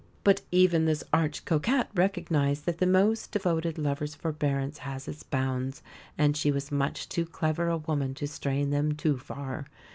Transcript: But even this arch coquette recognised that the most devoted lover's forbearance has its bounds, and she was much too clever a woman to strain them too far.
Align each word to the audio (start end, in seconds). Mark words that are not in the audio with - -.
But 0.23 0.41
even 0.49 0.85
this 0.85 1.03
arch 1.13 1.45
coquette 1.45 1.91
recognised 1.93 2.65
that 2.65 2.79
the 2.79 2.87
most 2.87 3.31
devoted 3.31 3.77
lover's 3.77 4.15
forbearance 4.15 4.79
has 4.79 5.07
its 5.07 5.21
bounds, 5.21 5.83
and 6.17 6.35
she 6.35 6.49
was 6.49 6.71
much 6.71 7.07
too 7.07 7.27
clever 7.27 7.67
a 7.67 7.77
woman 7.77 8.15
to 8.15 8.25
strain 8.27 8.71
them 8.71 8.93
too 8.93 9.19
far. 9.19 9.67